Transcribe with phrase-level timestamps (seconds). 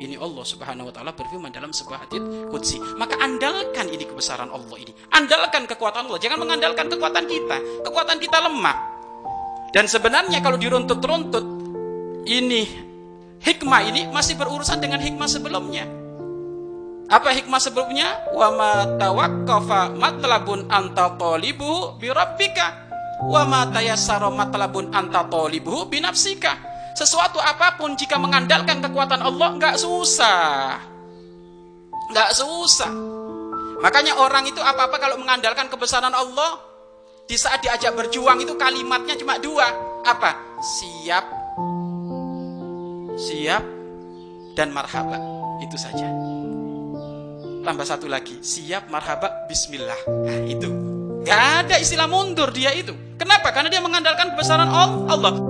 [0.00, 2.80] Ini Allah Subhanahu wa taala berfirman dalam sebuah hadis qudsi.
[2.96, 4.96] Maka andalkan ini kebesaran Allah ini.
[5.12, 7.84] Andalkan kekuatan Allah, jangan mengandalkan kekuatan kita.
[7.84, 8.76] Kekuatan kita lemah.
[9.76, 11.44] Dan sebenarnya kalau diruntut-runtut
[12.24, 12.64] ini
[13.44, 15.84] hikmah ini masih berurusan dengan hikmah sebelumnya.
[17.12, 18.24] Apa hikmah sebelumnya?
[18.32, 22.88] Wa ma tawaqqafa matlabun anta talibu bi rabbika
[23.26, 26.69] wa ma tayassara matlabun anta talibu bi nafsika.
[27.00, 30.76] Sesuatu apa pun jika mengandalkan kekuatan Allah nggak susah.
[32.12, 32.92] Nggak susah.
[33.80, 36.60] Makanya orang itu apa-apa kalau mengandalkan kebesaran Allah,
[37.24, 39.64] di saat diajak berjuang itu kalimatnya cuma dua.
[40.04, 40.60] Apa?
[40.60, 41.24] Siap.
[43.16, 43.64] Siap
[44.52, 45.16] dan marhaba.
[45.64, 46.04] Itu saja.
[47.64, 50.00] Tambah satu lagi, siap marhaba bismillah.
[50.04, 50.68] Nah, itu.
[51.24, 52.92] Gak ada istilah mundur dia itu.
[53.16, 53.56] Kenapa?
[53.56, 55.49] Karena dia mengandalkan kebesaran Allah.